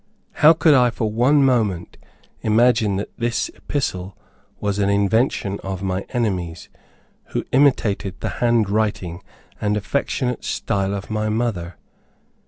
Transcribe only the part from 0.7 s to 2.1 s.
I for one moment